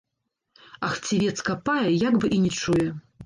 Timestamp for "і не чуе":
2.39-2.89